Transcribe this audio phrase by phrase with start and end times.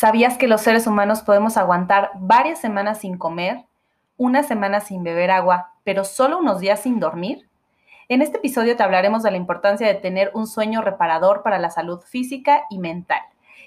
[0.00, 3.66] ¿Sabías que los seres humanos podemos aguantar varias semanas sin comer,
[4.16, 7.50] una semana sin beber agua, pero solo unos días sin dormir?
[8.08, 11.68] En este episodio te hablaremos de la importancia de tener un sueño reparador para la
[11.68, 13.20] salud física y mental.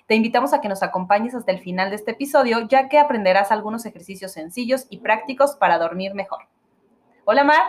[0.08, 3.52] Te invitamos a que nos acompañes hasta el final de este episodio, ya que aprenderás
[3.52, 6.48] algunos ejercicios sencillos y prácticos para dormir mejor.
[7.26, 7.62] Hola Mar.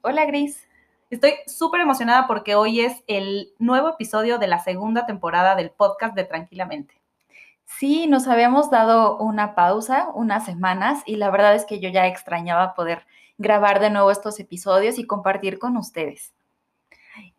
[0.00, 0.66] Hola Gris.
[1.10, 6.14] Estoy súper emocionada porque hoy es el nuevo episodio de la segunda temporada del podcast
[6.14, 6.99] de Tranquilamente.
[7.78, 12.06] Sí, nos habíamos dado una pausa, unas semanas, y la verdad es que yo ya
[12.06, 13.06] extrañaba poder
[13.38, 16.34] grabar de nuevo estos episodios y compartir con ustedes.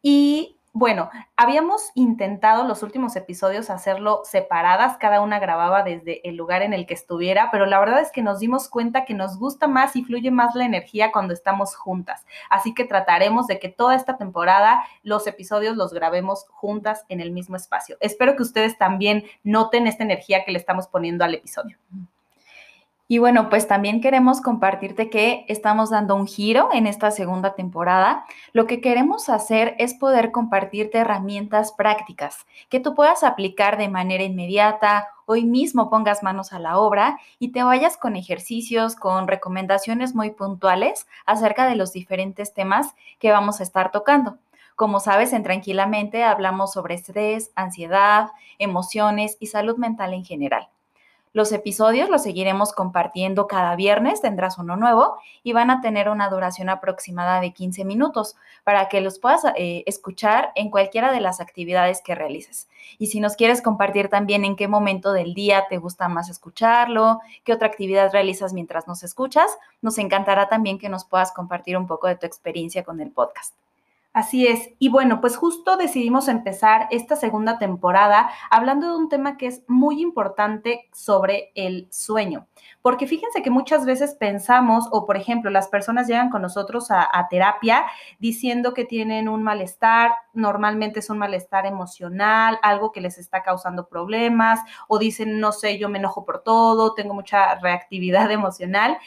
[0.01, 0.50] Y
[0.81, 6.73] bueno, habíamos intentado los últimos episodios hacerlo separadas, cada una grababa desde el lugar en
[6.73, 9.95] el que estuviera, pero la verdad es que nos dimos cuenta que nos gusta más
[9.95, 12.25] y fluye más la energía cuando estamos juntas.
[12.49, 17.29] Así que trataremos de que toda esta temporada los episodios los grabemos juntas en el
[17.29, 17.97] mismo espacio.
[17.99, 21.77] Espero que ustedes también noten esta energía que le estamos poniendo al episodio.
[23.11, 28.23] Y bueno, pues también queremos compartirte que estamos dando un giro en esta segunda temporada.
[28.53, 34.23] Lo que queremos hacer es poder compartirte herramientas prácticas que tú puedas aplicar de manera
[34.23, 35.09] inmediata.
[35.25, 40.31] Hoy mismo pongas manos a la obra y te vayas con ejercicios, con recomendaciones muy
[40.31, 44.37] puntuales acerca de los diferentes temas que vamos a estar tocando.
[44.77, 50.69] Como sabes, en Tranquilamente hablamos sobre estrés, ansiedad, emociones y salud mental en general.
[51.33, 56.29] Los episodios los seguiremos compartiendo cada viernes, tendrás uno nuevo y van a tener una
[56.29, 61.39] duración aproximada de 15 minutos para que los puedas eh, escuchar en cualquiera de las
[61.39, 62.67] actividades que realices.
[62.99, 67.21] Y si nos quieres compartir también en qué momento del día te gusta más escucharlo,
[67.45, 71.87] qué otra actividad realizas mientras nos escuchas, nos encantará también que nos puedas compartir un
[71.87, 73.55] poco de tu experiencia con el podcast.
[74.13, 74.71] Así es.
[74.77, 79.63] Y bueno, pues justo decidimos empezar esta segunda temporada hablando de un tema que es
[79.69, 82.45] muy importante sobre el sueño.
[82.81, 87.09] Porque fíjense que muchas veces pensamos, o por ejemplo, las personas llegan con nosotros a,
[87.29, 87.85] terapia
[88.19, 93.87] diciendo que tienen un malestar, normalmente es un malestar emocional, algo que les está causando
[93.87, 98.97] problemas, o dicen, no sé, yo me enojo por todo, tengo mucha reactividad emocional.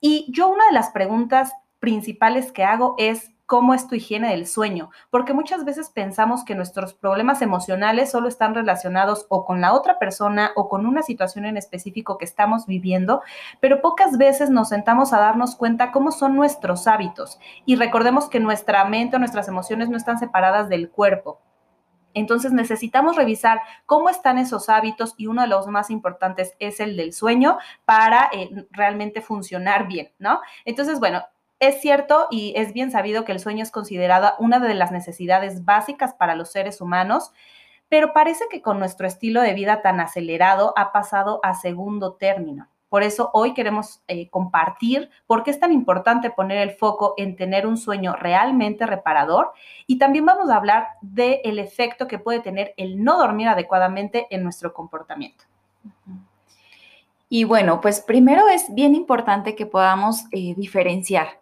[0.00, 4.46] Y yo una de las preguntas principales que hago es, cómo es tu higiene del
[4.46, 9.72] sueño, porque muchas veces pensamos que nuestros problemas emocionales solo están relacionados o con la
[9.72, 13.22] otra persona o con una situación en específico que estamos viviendo,
[13.58, 18.38] pero pocas veces nos sentamos a darnos cuenta cómo son nuestros hábitos y recordemos que
[18.38, 21.40] nuestra mente o nuestras emociones no están separadas del cuerpo.
[22.14, 26.96] Entonces necesitamos revisar cómo están esos hábitos y uno de los más importantes es el
[26.96, 30.38] del sueño para eh, realmente funcionar bien, ¿no?
[30.64, 31.24] Entonces, bueno,
[31.60, 35.64] es cierto y es bien sabido que el sueño es considerada una de las necesidades
[35.66, 37.32] básicas para los seres humanos,
[37.90, 42.68] pero parece que con nuestro estilo de vida tan acelerado ha pasado a segundo término.
[42.88, 47.36] Por eso hoy queremos eh, compartir por qué es tan importante poner el foco en
[47.36, 49.52] tener un sueño realmente reparador
[49.86, 54.42] y también vamos a hablar del efecto que puede tener el no dormir adecuadamente en
[54.42, 55.44] nuestro comportamiento.
[57.28, 61.39] Y bueno, pues primero es bien importante que podamos eh, diferenciar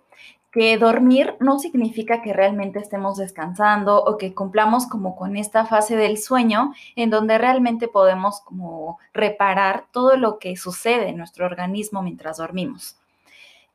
[0.50, 5.96] que dormir no significa que realmente estemos descansando o que cumplamos como con esta fase
[5.96, 12.02] del sueño en donde realmente podemos como reparar todo lo que sucede en nuestro organismo
[12.02, 12.96] mientras dormimos.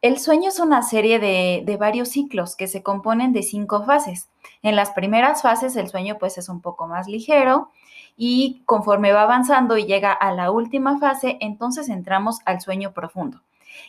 [0.01, 4.27] El sueño es una serie de, de, varios ciclos que se componen de cinco fases.
[4.61, 7.69] En las primeras fases el sueño pues es un poco más ligero
[8.17, 13.41] y conforme va avanzando y llega a la última fase, entonces entramos al sueño profundo.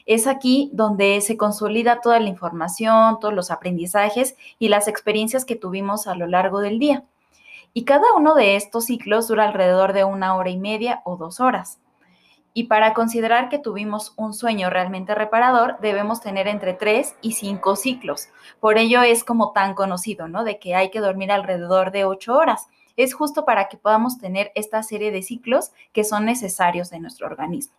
[0.07, 5.57] Es aquí donde se consolida toda la información, todos los aprendizajes y las experiencias que
[5.57, 7.05] tuvimos a lo largo del día.
[7.73, 11.41] Y cada uno de estos ciclos dura alrededor de una hora y media o dos
[11.41, 11.81] horas.
[12.57, 17.75] Y para considerar que tuvimos un sueño realmente reparador, debemos tener entre tres y cinco
[17.75, 18.29] ciclos.
[18.61, 20.45] Por ello es como tan conocido, ¿no?
[20.45, 22.69] De que hay que dormir alrededor de ocho horas.
[22.97, 27.27] Es justo para que podamos tener esta serie de ciclos que son necesarios en nuestro
[27.27, 27.75] organismo.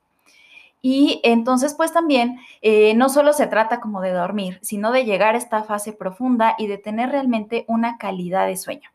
[0.82, 5.36] Y entonces, pues también eh, no solo se trata como de dormir, sino de llegar
[5.36, 8.90] a esta fase profunda y de tener realmente una calidad de sueño.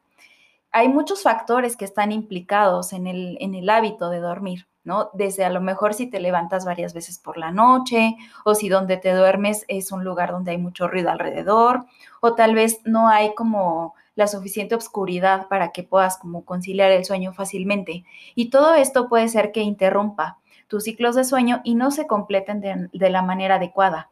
[0.72, 4.66] hay muchos factores que están implicados en el, en el hábito de dormir.
[4.84, 5.10] ¿no?
[5.12, 8.96] Desde a lo mejor si te levantas varias veces por la noche o si donde
[8.96, 11.84] te duermes es un lugar donde hay mucho ruido alrededor
[12.20, 17.04] o tal vez no hay como la suficiente oscuridad para que puedas como conciliar el
[17.04, 18.04] sueño fácilmente.
[18.34, 20.38] Y todo esto puede ser que interrumpa
[20.70, 24.08] tus ciclos de sueño y no se completen de, la manera adecuada.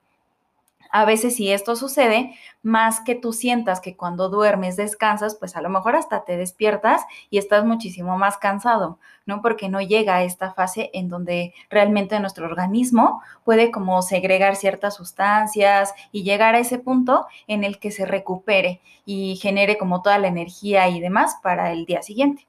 [0.90, 5.60] A veces si esto sucede, más que tú sientas que cuando duermes descansas, pues a
[5.60, 9.40] lo mejor hasta te despiertas y estás muchísimo más cansado, ¿no?
[9.40, 14.96] Porque no llega a esta fase en donde realmente nuestro organismo puede como segregar ciertas
[14.96, 20.19] sustancias y llegar a ese punto en el que se recupere y genere como toda
[20.19, 22.49] la energía y demás para el día siguiente.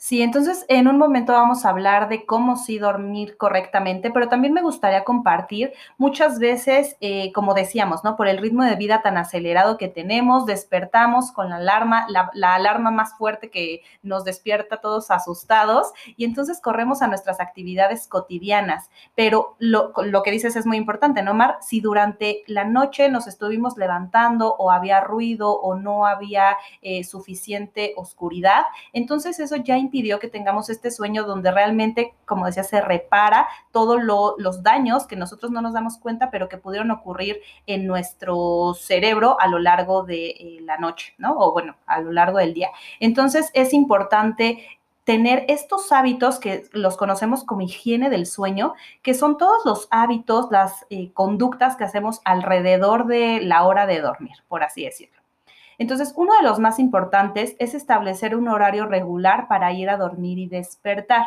[0.00, 4.54] Sí, entonces en un momento vamos a hablar de cómo sí dormir correctamente, pero también
[4.54, 8.14] me gustaría compartir muchas veces, eh, como decíamos, ¿no?
[8.14, 12.92] Por el ritmo de vida tan acelerado que tenemos, despertamos con la alarma, la, alarma
[12.92, 18.90] más fuerte que nos despierta todos asustados y entonces corremos a nuestras actividades cotidianas.
[19.16, 19.92] Pero lo,
[20.22, 21.58] que dices es muy importante, ¿no, Mar?
[21.60, 27.94] Si durante la noche nos estuvimos levantando o había ruido o no había eh, suficiente
[27.96, 28.62] oscuridad,
[28.92, 34.00] entonces eso ya impidió que tengamos este sueño donde realmente, como decía, se repara todos
[34.02, 39.40] los daños que nosotros no nos damos cuenta, pero que pudieron ocurrir en nuestro cerebro
[39.40, 41.36] a lo largo de eh, la noche, ¿no?
[41.38, 42.70] O bueno, a lo largo del día.
[43.00, 49.38] Entonces es importante tener estos hábitos que los conocemos como higiene del sueño, que son
[49.38, 54.62] todos los hábitos, las eh, conductas que hacemos alrededor de la hora de dormir, por
[54.62, 55.17] así decirlo.
[55.78, 60.38] Entonces, uno de los más importantes es establecer un horario regular para ir a dormir
[60.38, 61.26] y despertar.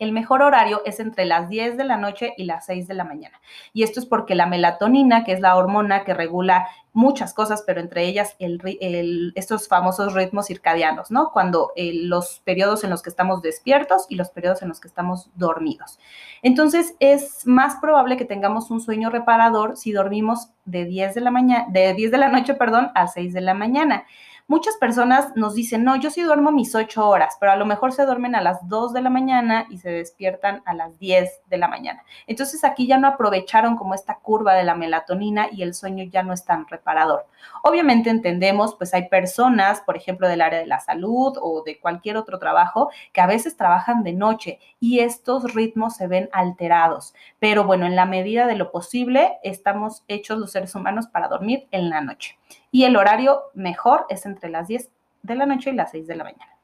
[0.00, 3.04] El mejor horario es entre las 10 de la noche y las 6 de la
[3.04, 3.40] mañana.
[3.72, 7.80] Y esto es porque la melatonina, que es la hormona que regula muchas cosas, pero
[7.80, 11.30] entre ellas estos famosos ritmos circadianos, ¿no?
[11.30, 14.88] Cuando eh, los periodos en los que estamos despiertos y los periodos en los que
[14.88, 15.98] estamos dormidos.
[16.42, 21.30] Entonces, es más probable que tengamos un sueño reparador si dormimos de 10 de la
[21.30, 24.04] mañana, de 10 de la noche, perdón, a 6 de la mañana.
[24.50, 27.92] Muchas personas nos dicen, no, yo sí duermo mis ocho horas, pero a lo mejor
[27.92, 31.56] se duermen a las 2 de la mañana y se despiertan a las 10 de
[31.56, 32.02] la mañana.
[32.26, 36.24] Entonces aquí ya no aprovecharon como esta curva de la melatonina y el sueño ya
[36.24, 37.26] no es tan reparador.
[37.62, 42.16] Obviamente entendemos, pues hay personas, por ejemplo, del área de la salud o de cualquier
[42.16, 47.14] otro trabajo, que a veces trabajan de noche y estos ritmos se ven alterados.
[47.38, 51.68] Pero bueno, en la medida de lo posible, estamos hechos los seres humanos para dormir
[51.70, 52.36] en la noche
[52.70, 54.90] y el horario mejor es entre las 10
[55.22, 56.56] de la noche y las 6 de la mañana.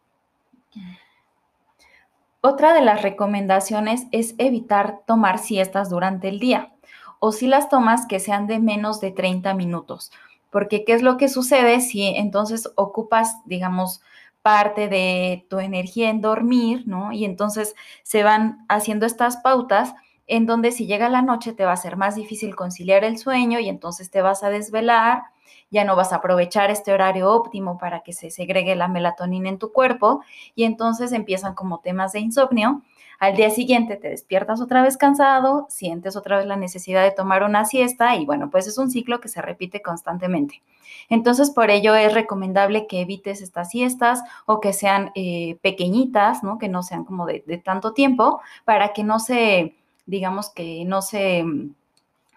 [2.40, 6.72] Otra de las recomendaciones es evitar tomar siestas durante el día
[7.18, 10.12] o si las tomas que sean de menos de 30 minutos,
[10.50, 14.02] porque ¿qué es lo que sucede si entonces ocupas, digamos,
[14.42, 17.10] parte de tu energía en dormir, ¿no?
[17.10, 17.74] Y entonces
[18.04, 19.94] se van haciendo estas pautas
[20.26, 23.60] en donde si llega la noche te va a ser más difícil conciliar el sueño
[23.60, 25.22] y entonces te vas a desvelar
[25.70, 29.58] ya no vas a aprovechar este horario óptimo para que se segregue la melatonina en
[29.58, 30.22] tu cuerpo
[30.54, 32.82] y entonces empiezan como temas de insomnio.
[33.18, 37.42] Al día siguiente te despiertas otra vez cansado, sientes otra vez la necesidad de tomar
[37.44, 40.62] una siesta y bueno, pues es un ciclo que se repite constantemente.
[41.08, 46.58] Entonces, por ello es recomendable que evites estas siestas o que sean eh, pequeñitas, ¿no?
[46.58, 49.74] Que no sean como de, de tanto tiempo para que no se,
[50.06, 51.44] digamos que no se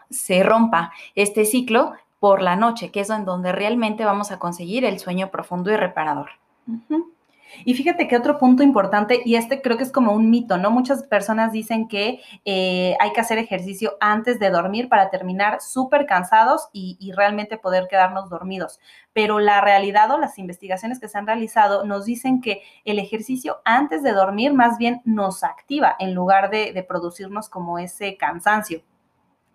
[0.10, 4.84] se rompa este ciclo por la noche, que es en donde realmente vamos a conseguir
[4.86, 6.32] el sueño profundo y reparador.
[7.66, 10.72] Y fíjate que otro punto importante, y este creo que es como un mito, ¿no?
[10.72, 16.06] Muchas personas dicen que eh, hay que hacer ejercicio antes de dormir para terminar súper
[16.06, 18.80] cansados y, y, realmente poder quedarnos dormidos.
[19.14, 23.62] Pero la realidad o las investigaciones que se han realizado nos dicen que el ejercicio
[23.66, 28.82] antes de dormir más bien nos activa en lugar de, de producirnos como ese cansancio.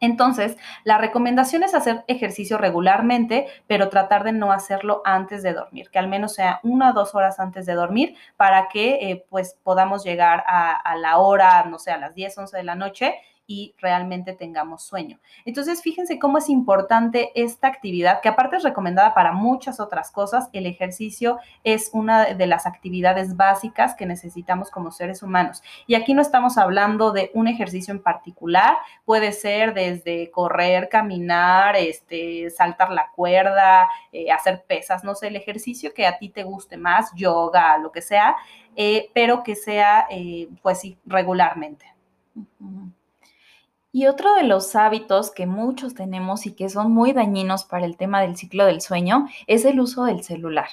[0.05, 5.91] Entonces, la recomendación es hacer ejercicio regularmente, pero tratar de no hacerlo antes de dormir,
[5.91, 9.59] que al menos sea una o dos horas antes de dormir para que eh, pues
[9.63, 13.15] podamos llegar a, a, la hora, no sé, a las 10, 11 de la noche
[13.47, 15.19] y realmente tengamos sueño.
[15.45, 20.49] Entonces, fíjense cómo es importante esta actividad, que aparte es recomendada para muchas otras cosas.
[20.53, 25.63] El ejercicio es una de las actividades básicas que necesitamos como seres humanos.
[25.87, 31.77] Y aquí no estamos hablando de un ejercicio en particular, puede ser desde correr, caminar,
[31.77, 36.45] este, saltar la cuerda, eh, hacer pesas, no sé, el ejercicio que a ti te
[36.45, 38.37] guste más, yoga, lo que sea,
[38.77, 41.87] eh, pero que sea, eh, pues sí, regularmente.
[43.95, 47.97] Y otro de los hábitos que muchos tenemos y que son muy dañinos para el
[47.97, 50.67] tema del ciclo del sueño es el uso del celular.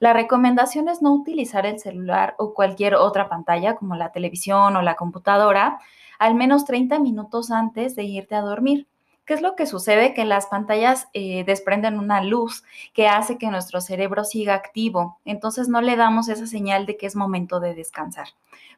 [0.00, 4.82] La recomendación es no utilizar el celular o cualquier otra pantalla como la televisión o
[4.82, 5.78] la computadora
[6.18, 8.88] al menos 30 minutos antes de irte a dormir.
[9.26, 10.14] ¿Qué es lo que sucede?
[10.14, 12.62] Que las pantallas eh, desprenden una luz
[12.94, 17.06] que hace que nuestro cerebro siga activo, entonces no le damos esa señal de que
[17.06, 18.28] es momento de descansar.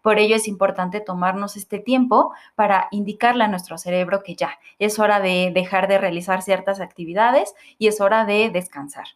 [0.00, 4.98] Por ello es importante tomarnos este tiempo para indicarle a nuestro cerebro que ya es
[4.98, 9.06] hora de dejar de realizar ciertas actividades y es hora de descansar.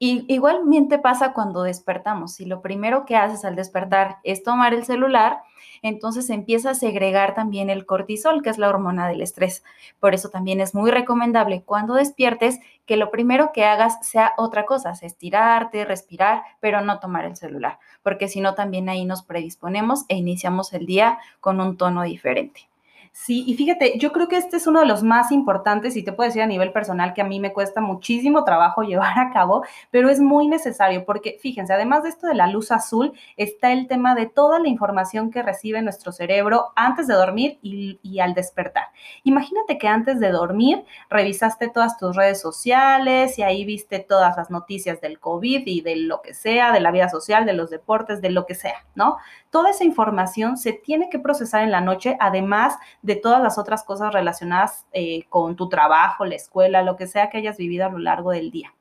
[0.00, 2.34] Y igualmente pasa cuando despertamos.
[2.34, 5.42] Si lo primero que haces al despertar es tomar el celular,
[5.82, 9.64] entonces empieza a segregar también el cortisol, que es la hormona del estrés.
[9.98, 14.66] Por eso también es muy recomendable cuando despiertes que lo primero que hagas sea otra
[14.66, 20.04] cosa, estirarte, respirar, pero no tomar el celular, porque si no también ahí nos predisponemos
[20.08, 22.67] e iniciamos el día con un tono diferente.
[23.12, 26.12] Sí, y fíjate, yo creo que este es uno de los más importantes y te
[26.12, 29.64] puedo decir a nivel personal que a mí me cuesta muchísimo trabajo llevar a cabo,
[29.90, 33.86] pero es muy necesario porque fíjense, además de esto de la luz azul, está el
[33.86, 38.86] tema de toda la información que recibe nuestro cerebro antes de dormir y, al despertar.
[39.22, 44.50] Imagínate que antes de dormir revisaste todas tus redes sociales y ahí viste todas las
[44.50, 48.20] noticias del COVID y de lo que sea, de la vida social, de los deportes,
[48.20, 49.18] de lo que sea, ¿no?
[49.50, 53.82] Toda esa información se tiene que procesar en la noche, además de todas las otras
[53.82, 57.90] cosas relacionadas eh, con tu trabajo, la escuela, lo que sea que hayas vivido a
[57.90, 58.74] lo largo del día.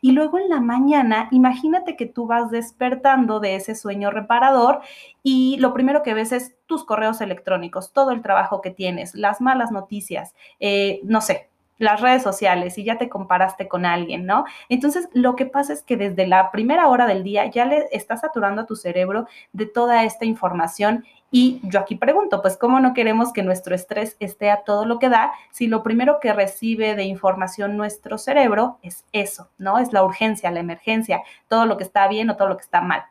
[0.00, 4.80] Y luego en la mañana, imagínate que tú vas despertando de ese sueño reparador
[5.22, 9.40] y lo primero que ves es tus correos electrónicos, todo el trabajo que tienes, las
[9.40, 11.48] malas noticias, eh, no sé,
[11.78, 14.44] las redes sociales y ya te comparaste con alguien, ¿no?
[14.68, 18.20] Entonces, lo que pasa es que desde la primera hora del día ya le estás
[18.20, 22.94] saturando a tu cerebro de toda esta información y yo aquí pregunto, pues, ¿cómo no
[22.94, 26.94] queremos que nuestro estrés esté a todo lo que da si lo primero que recibe
[26.94, 29.78] de información nuestro cerebro es eso, ¿no?
[29.78, 32.80] Es la urgencia, la emergencia, todo lo que está bien o todo lo que está
[32.80, 33.04] mal.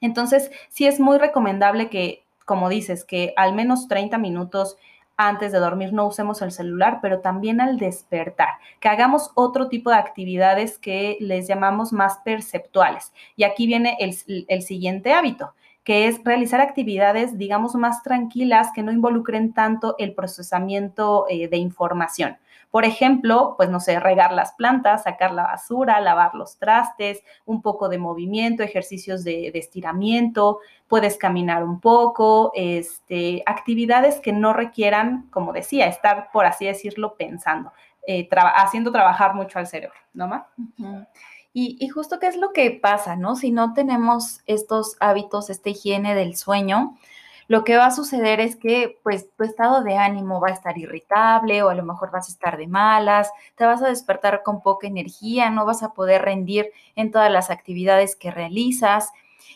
[0.00, 4.76] Entonces, sí es muy recomendable que, como dices, que al menos 30 minutos
[5.16, 8.48] antes de dormir no usemos el celular, pero también al despertar,
[8.80, 13.12] que hagamos otro tipo de actividades que les llamamos más perceptuales.
[13.36, 15.54] Y aquí viene el, siguiente hábito,
[15.84, 21.56] que es realizar actividades, digamos, más tranquilas que no involucren tanto el procesamiento eh, de
[21.56, 22.36] información.
[22.72, 27.60] Por ejemplo, pues no sé, regar las plantas, sacar la basura, lavar los trastes, un
[27.60, 35.28] poco de movimiento, ejercicios de, estiramiento, puedes caminar un poco, este, actividades que no requieran,
[35.28, 37.74] como decía, estar, por así decirlo, pensando,
[38.06, 38.26] eh,
[38.56, 40.44] haciendo trabajar mucho al cerebro, ¿no más?
[41.52, 43.36] y, y, justo qué es lo que pasa, ¿no?
[43.36, 46.96] Si no tenemos estos hábitos, esta higiene del sueño,
[47.48, 50.78] lo que va a suceder es que pues tu estado de ánimo va a estar
[50.78, 54.62] irritable o a lo mejor vas a estar de malas, te vas a despertar con
[54.62, 59.10] poca energía, no vas a poder rendir en todas las actividades que realizas.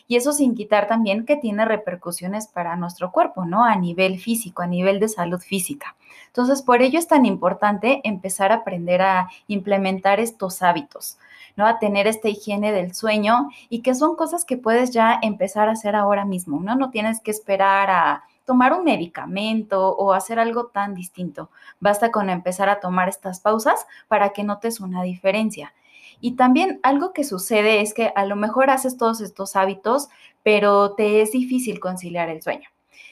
[0.07, 3.65] Y eso sin quitar también que tiene repercusiones para nuestro cuerpo, ¿no?
[3.65, 5.95] A nivel físico, a nivel de salud física.
[6.27, 11.17] Entonces, por ello es tan importante empezar a aprender a implementar estos hábitos.
[11.57, 11.65] ¿No?
[11.65, 15.73] A tener esta higiene del sueño y que son cosas que puedes ya empezar a
[15.73, 16.75] hacer ahora mismo, ¿no?
[16.75, 21.49] No tienes que esperar a tomar un medicamento o hacer algo tan distinto.
[21.81, 25.73] Basta con empezar a tomar estas pausas para que notes una diferencia.
[26.21, 30.07] Y también algo que sucede es que a lo mejor haces todos estos hábitos,
[30.43, 32.69] pero te es difícil conciliar el sueño.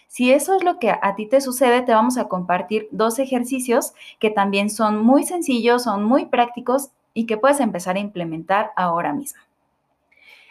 [0.08, 3.94] Si eso es lo que a ti te sucede, te vamos a compartir dos ejercicios
[4.20, 9.14] que también son muy sencillos, son muy prácticos y que puedes empezar a implementar ahora
[9.14, 9.42] mismo.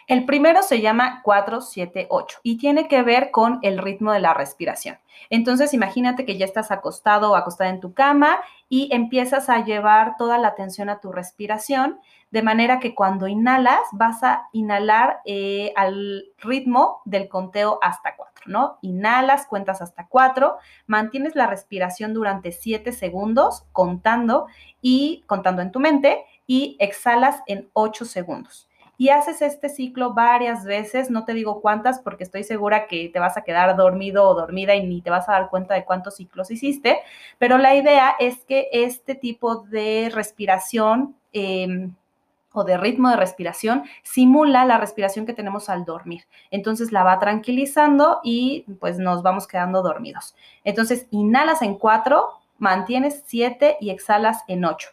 [0.07, 4.99] El primero se llama 478 y tiene que ver con el ritmo de la respiración.
[5.31, 8.37] Entonces, imagínate que ya estás acostado o acostada en tu cama
[8.69, 13.81] y empiezas a llevar toda la atención a tu respiración, de manera que cuando inhalas
[13.93, 18.77] vas a inhalar eh, al ritmo del conteo hasta 4, ¿no?
[18.81, 24.45] Inhalas, cuentas hasta 4, mantienes la respiración durante 7 segundos contando
[24.81, 28.67] y contando en tu mente y exhalas en 8 segundos.
[28.97, 33.19] Y haces este ciclo varias veces, no te digo cuántas porque estoy segura que te
[33.19, 36.15] vas a quedar dormido o dormida y ni te vas a dar cuenta de cuántos
[36.15, 36.99] ciclos hiciste,
[37.37, 41.15] pero la idea es que este tipo de respiración...
[41.33, 41.93] Em,
[42.55, 46.23] o de ritmo de respiración simula la respiración que tenemos al dormir.
[46.51, 50.35] Entonces la va tranquilizando y pues nos vamos quedando dormidos.
[50.63, 52.25] Entonces inhalas en 4,
[52.57, 54.87] mantienes 7 y exhalas en 8.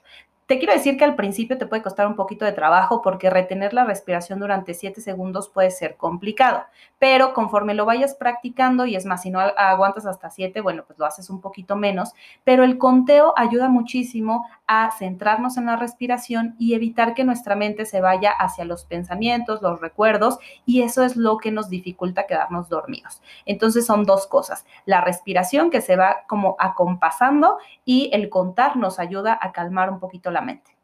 [0.47, 3.73] Te quiero decir que al principio te puede costar un poquito de trabajo porque retener
[3.73, 6.65] la respiración durante 7 segundos puede ser complicado,
[6.99, 10.99] pero conforme lo vayas practicando, y es más, si no aguantas hasta 7, bueno, pues
[10.99, 16.57] lo haces un poquito menos, pero el conteo ayuda muchísimo a centrarnos en la respiración
[16.59, 21.17] y evitar que nuestra mente se vaya hacia los pensamientos, los recuerdos, y eso es
[21.17, 23.23] lo que nos dificulta quedarnos dormidos.
[23.47, 28.99] Entonces son dos cosas, la respiración que se va como acompasando y el contar nos
[28.99, 30.77] ayuda a calmar un poquito la mente.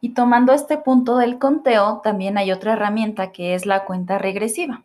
[0.00, 4.84] Y tomando este punto del conteo, también hay otra herramienta que es la cuenta regresiva.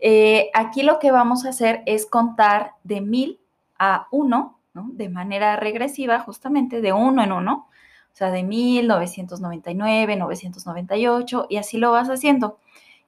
[0.00, 3.40] Eh, aquí lo que vamos a hacer es contar de mil
[3.78, 7.68] a uno de manera regresiva, justamente de uno en uno,
[8.12, 12.58] o sea, de 1999, 998, y así lo vas haciendo.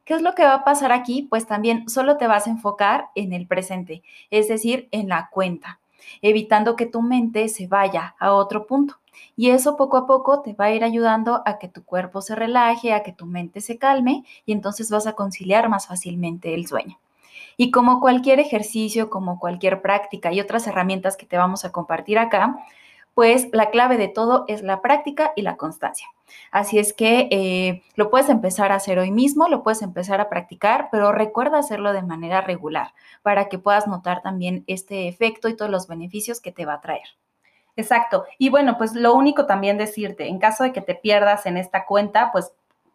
[0.05, 1.23] ¿Qué es lo que va a pasar aquí?
[1.23, 5.81] Pues también solo te vas a enfocar en el presente, es decir, en la cuenta,
[6.23, 9.00] evitando que tu mente se vaya a otro punto.
[9.37, 12.35] Y eso poco a poco te va a ir ayudando a que tu cuerpo se
[12.35, 16.67] relaje, a que tu mente se calme y entonces vas a conciliar más fácilmente el
[16.67, 16.99] sueño.
[17.57, 22.19] Y como cualquier ejercicio, como cualquier práctica y otras herramientas que te vamos a compartir
[22.19, 22.57] acá,
[23.14, 26.07] pues la clave de todo es la práctica y la constancia.
[26.50, 30.29] Así es que eh, lo puedes empezar a hacer hoy mismo, lo puedes empezar a
[30.29, 35.57] practicar, pero recuerda hacerlo de manera regular para que puedas notar también este efecto y
[35.57, 37.09] todos los beneficios que te va a traer.
[37.77, 38.25] Exacto.
[38.39, 41.87] Y bueno, pues lo único también decirte, en caso de que te pierdas en esta
[41.87, 42.53] cuenta, pues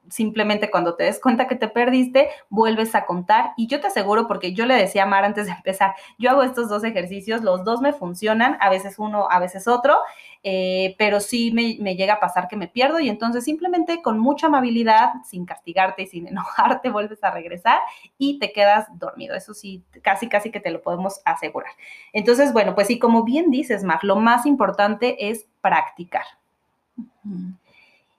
[0.09, 3.53] simplemente cuando te des cuenta que te perdiste, vuelves a contar.
[3.57, 6.43] Y yo te aseguro, porque yo le decía a Mar antes de empezar, yo hago
[6.43, 9.97] estos dos ejercicios, los dos me funcionan, a veces uno, a veces otro,
[10.43, 14.47] eh, pero sí me, llega a pasar que me pierdo y entonces simplemente con mucha
[14.47, 17.79] amabilidad, sin castigarte y sin enojarte, vuelves a regresar
[18.17, 19.35] y te quedas dormido.
[19.35, 21.71] Eso sí, casi, casi que te lo podemos asegurar.
[22.13, 26.25] Entonces, bueno, pues sí, como bien dices, Mar, lo más importante es practicar.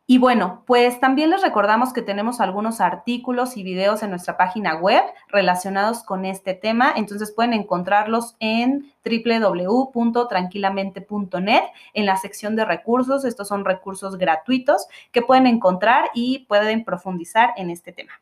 [0.08, 4.76] Y bueno, pues también les recordamos que tenemos algunos artículos y videos en nuestra página
[4.76, 13.24] web relacionados con este tema, entonces pueden encontrarlos en www.tranquilamente.net en la sección de recursos.
[13.24, 18.12] Estos son recursos gratuitos que pueden encontrar y pueden profundizar en este tema.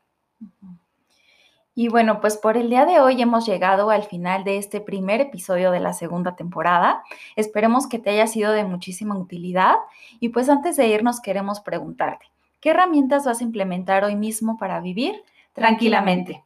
[1.77, 5.21] Y bueno, pues por el día de hoy hemos llegado al final de este primer
[5.21, 7.03] episodio de la segunda temporada.
[7.35, 9.75] Esperemos que te haya sido de muchísima utilidad.
[10.21, 12.27] Y pues antes de irnos queremos preguntarte,
[12.61, 16.45] ¿qué herramientas vas a implementar hoy mismo para vivir tranquilamente?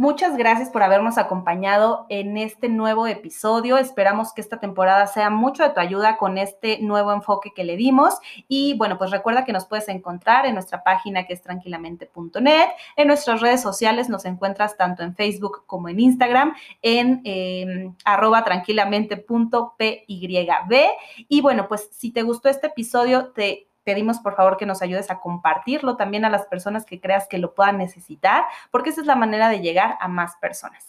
[0.00, 3.78] Muchas gracias por habernos acompañado en este nuevo episodio.
[3.78, 7.76] Esperamos que esta temporada sea mucho de tu ayuda con este nuevo enfoque que le
[7.76, 8.14] dimos.
[8.46, 12.68] Y bueno, pues recuerda que nos puedes encontrar en nuestra página que es tranquilamente.net.
[12.94, 18.44] En nuestras redes sociales nos encuentras tanto en Facebook como en Instagram en eh, arroba
[18.44, 20.86] tranquilamente.pyb.
[21.26, 25.10] Y bueno, pues si te gustó este episodio, te pedimos por favor que nos ayudes
[25.10, 29.06] a compartirlo también a las personas que creas que lo puedan necesitar, porque esa es
[29.06, 30.84] la manera de llegar a más personas.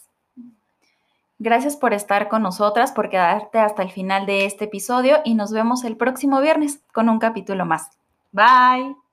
[1.41, 5.53] Gracias por estar con nosotras, por quedarte hasta el final de este episodio y nos
[5.53, 7.89] vemos el próximo viernes con un capítulo más.
[8.33, 9.08] Bye.